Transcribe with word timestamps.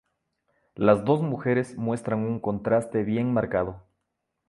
Las 0.73 1.05
dos 1.05 1.21
mujeres 1.21 1.77
muestran 1.77 2.21
un 2.21 2.39
contraste 2.39 3.03
bien 3.03 3.31
marcado. 3.31 3.83